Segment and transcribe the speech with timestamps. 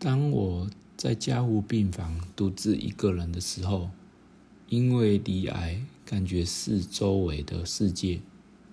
[0.00, 3.90] 当我在加护病房独自一个人的时候，
[4.70, 8.22] 因为离癌，感觉四周围的世界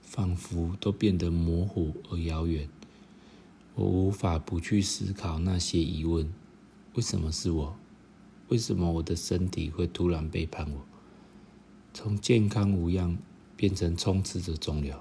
[0.01, 2.69] 仿佛都变得模糊而遥远。
[3.75, 6.33] 我无法不去思考那些疑问：
[6.93, 7.75] 为什么是我？
[8.47, 10.85] 为什么我的身体会突然背叛我，
[11.93, 13.17] 从健康无恙
[13.57, 14.97] 变成充斥着肿瘤？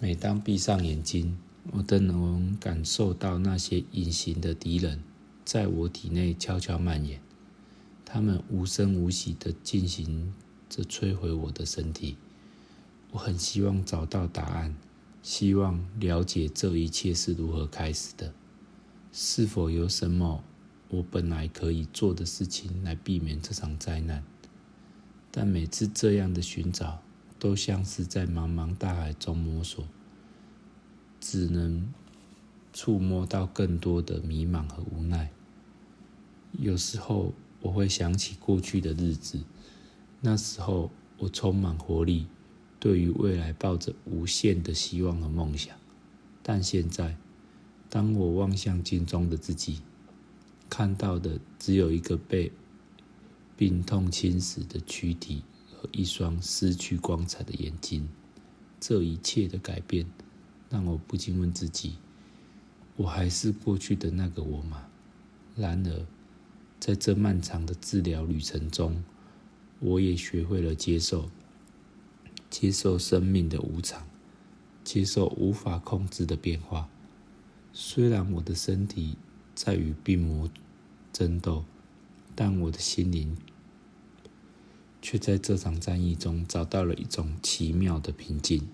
[0.00, 1.36] 每当闭上眼睛，
[1.72, 5.02] 我都能感受到那些隐形的敌人
[5.44, 7.20] 在我体内悄悄蔓延，
[8.04, 10.34] 他们无声无息地进行
[10.68, 12.16] 着摧毁我的身体。
[13.12, 14.74] 我很希望找到答案。
[15.22, 18.32] 希望了解这一切是如何开始的，
[19.12, 20.42] 是否有什么
[20.88, 24.24] 我本来可以做的事情来避免这场灾难？
[25.30, 27.02] 但每次这样的寻找，
[27.38, 29.86] 都像是在茫茫大海中摸索，
[31.20, 31.92] 只能
[32.72, 35.30] 触摸到更多的迷茫和无奈。
[36.52, 39.38] 有时候我会想起过去的日子，
[40.20, 42.26] 那时候我充满活力。
[42.80, 45.76] 对于未来抱着无限的希望和梦想，
[46.42, 47.14] 但现在，
[47.90, 49.80] 当我望向镜中的自己，
[50.70, 52.50] 看到的只有一个被
[53.54, 58.08] 病痛侵蚀的躯体和一双失去光彩的眼睛。
[58.80, 60.06] 这一切的改变，
[60.70, 61.96] 让我不禁问自己：
[62.96, 64.86] 我还是过去的那个我吗？
[65.56, 66.06] 然而，
[66.78, 69.04] 在这漫长的治疗旅程中，
[69.80, 71.28] 我也学会了接受。
[72.48, 74.06] 接受生命的无常，
[74.82, 76.88] 接受无法控制的变化。
[77.72, 79.16] 虽然我的身体
[79.54, 80.50] 在与病魔
[81.12, 81.64] 争斗，
[82.34, 83.36] 但我的心灵
[85.00, 88.66] 却在这场战役中找到了一种奇妙的平静。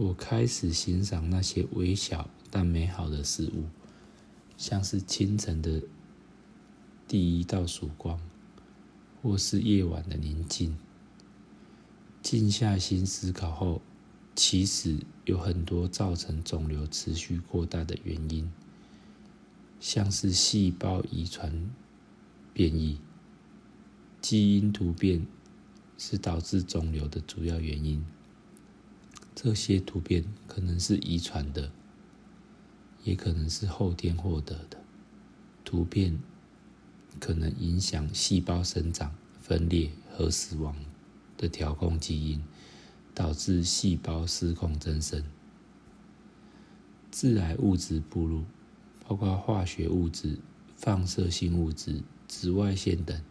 [0.00, 3.64] 我开始欣赏那些微小但美好的事物，
[4.56, 5.82] 像是清晨的
[7.08, 8.20] 第一道曙光，
[9.20, 10.78] 或是夜晚的宁静。
[12.22, 13.82] 静下心思考后，
[14.36, 18.48] 其实有很多造成肿瘤持续扩大的原因，
[19.80, 21.68] 像是细胞遗传
[22.54, 23.00] 变异、
[24.20, 25.26] 基因突变
[25.96, 28.06] 是导致肿瘤的主要原因。
[29.40, 31.70] 这些突变可能是遗传的，
[33.04, 34.76] 也可能是后天获得的。
[35.64, 36.18] 突变
[37.20, 40.74] 可能影响细胞生长、分裂和死亡。
[41.36, 42.42] 的调控基因
[43.14, 45.22] 导致细胞失控增生，
[47.12, 48.42] 致癌物质暴露，
[49.06, 50.36] 包括化学物质、
[50.74, 53.22] 放射性物质、紫外线等。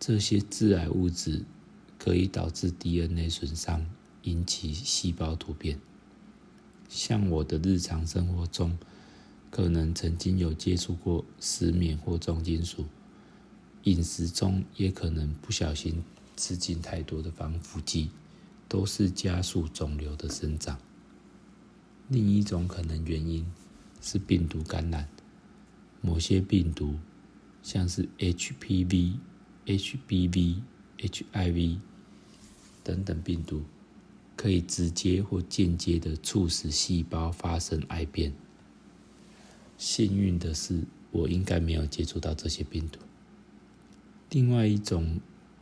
[0.00, 1.44] 这些致癌物质
[1.98, 3.84] 可以导致 DNA 损伤，
[4.26, 5.80] 引起细胞突变。
[6.88, 8.78] 像我的日常生活中，
[9.50, 12.84] 可能曾经有接触过石棉或重金属，
[13.84, 16.04] 饮食中也可能不小心。
[16.38, 18.10] 吃进太多的防腐剂，
[18.68, 20.78] 都是加速肿瘤的生长。
[22.08, 23.46] 另一种可能原因
[24.02, 25.08] 是病毒感染，
[26.02, 26.96] 某些病毒，
[27.62, 29.14] 像是 HPV、
[29.64, 30.60] HBV、
[30.98, 31.78] HIV
[32.84, 33.62] 等等病毒，
[34.36, 38.32] 可以直接或间接的促使细胞发生癌变。
[39.76, 43.00] 幸运的是，我应该没有接触到这些病毒。
[44.30, 45.18] 另外一种。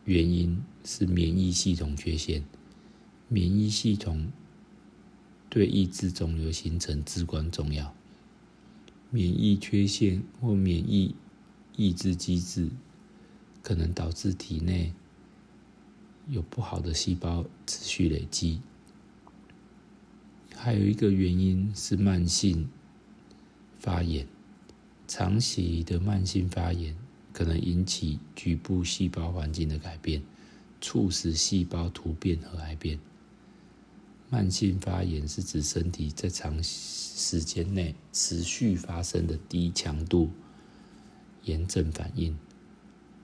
[0.07, 2.45] 原因是免疫系统缺陷。
[3.29, 4.31] 免疫系统
[5.49, 7.95] 对抑制肿瘤形成至关重要。
[9.09, 11.15] 免疫缺陷或免疫
[11.75, 12.69] 抑制机制
[13.63, 14.93] 可能导致体内
[16.29, 18.61] 有不好的细胞持续累积。
[20.55, 22.69] 还有一个原因是慢性
[23.79, 24.27] 发炎，
[25.07, 26.97] 长期的慢性发炎。
[27.33, 30.23] 可能引起局部细胞环境的改变，
[30.81, 33.01] 促使细胞突变和癌变。
[34.31, 40.31] 慢性发炎是指身体在长时间内持续发生的低强度
[41.43, 42.39] 炎症反应。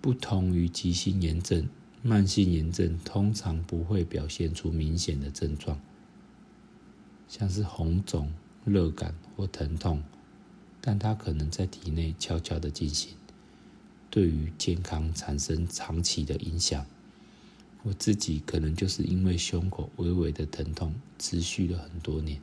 [0.01, 1.69] 不同于急性炎症，
[2.03, 5.79] 慢性炎症通常不会表现出明显的症状，
[7.29, 8.33] 像是红肿、
[8.65, 10.03] 热感或疼痛，
[10.81, 13.15] 但它可能在体内悄悄的进行。
[14.09, 16.85] 对于健康产生长期的影响。
[17.83, 22.39] 我自己可能就是因为胸口微微的疼痛持续了很多年，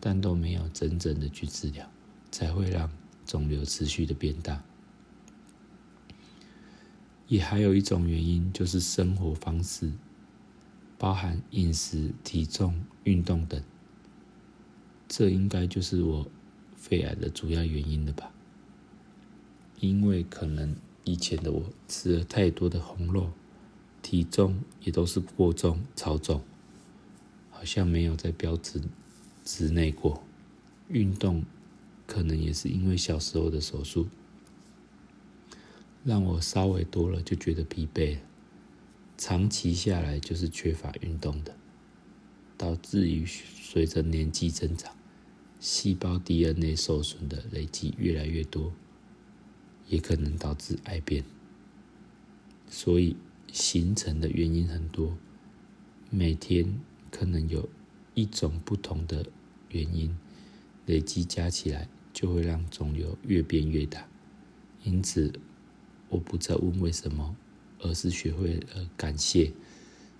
[0.00, 1.90] 但都没有真正的去治疗，
[2.30, 2.90] 才会让
[3.24, 4.62] 肿瘤持续的变大。
[7.26, 9.92] 也还有一种原因就是生活方式，
[10.98, 13.62] 包含饮食、体重、运动等。
[15.08, 16.26] 这应该就是我
[16.76, 18.30] 肺癌的主要原因了吧？
[19.80, 20.74] 因为可能
[21.04, 23.30] 以前的我吃了太多的红肉，
[24.02, 26.42] 体重也都是过重、超重，
[27.50, 28.82] 好像没有在标准
[29.44, 30.22] 之内过。
[30.88, 31.44] 运动
[32.06, 34.08] 可能也是因为小时候的手术，
[36.04, 38.18] 让我稍微多了就觉得疲惫，
[39.16, 41.56] 长期下来就是缺乏运动的，
[42.58, 44.94] 导致于随着年纪增长。
[45.60, 48.70] 细胞 DNA 受损的累积越来越多，
[49.88, 51.24] 也可能导致癌变。
[52.68, 53.16] 所以
[53.50, 55.16] 形成的原因很多，
[56.10, 56.78] 每天
[57.10, 57.66] 可能有
[58.12, 59.24] 一种不同的
[59.70, 60.14] 原因
[60.84, 64.06] 累积加起来，就会让肿瘤越变越大。
[64.82, 65.32] 因此，
[66.14, 67.34] 我不再问为什么，
[67.80, 69.52] 而是学会了感谢，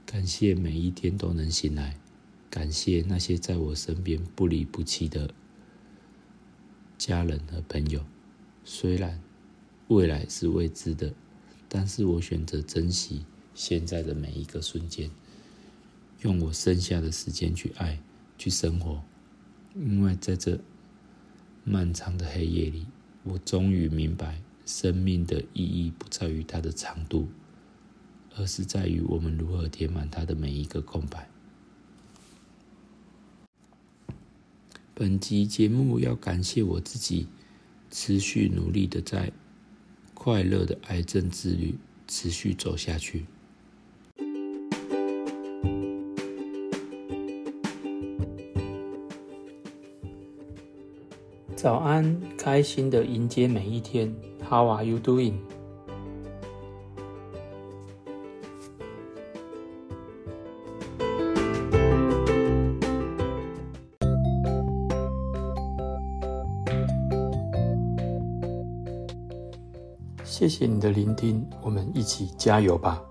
[0.05, 1.97] 感谢每一天都能醒来。
[2.51, 5.33] 感谢那些在我身边不离不弃的
[6.99, 8.05] 家人和朋友。
[8.65, 9.21] 虽然
[9.87, 11.15] 未来是未知的，
[11.69, 13.25] 但是我选择珍惜
[13.55, 15.09] 现在的每一个瞬间，
[16.23, 18.01] 用我剩下的时间去爱、
[18.37, 19.01] 去生活。
[19.77, 20.59] 因为在这
[21.63, 22.85] 漫长的黑夜里，
[23.23, 27.29] 我终于明白，生命的意义不在于它的长度，
[28.37, 31.29] 而是在于我们如何填满它的每一个空白。
[34.95, 37.27] 本集节目要感谢我自己，
[37.91, 39.33] 持续努力的在
[40.15, 41.77] 快乐的癌症之旅
[42.07, 43.27] 持续走下去。
[51.65, 54.15] 早安，开心的迎接每一天。
[54.47, 55.33] How are you doing？
[70.23, 73.03] 谢谢你的聆听，我们一起加油吧。